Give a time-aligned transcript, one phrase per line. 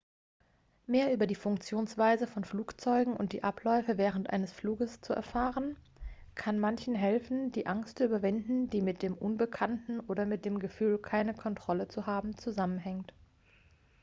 [0.87, 5.77] mehr über die funktionsweise von flugzeugen und die abläufe während eines fluges zu erfahren
[6.33, 10.97] kann manchen helfen die angst zu überwinden die mit dem unbekannten oder mit dem gefühl
[10.97, 13.13] keine kontrolle zu haben zusammenhängt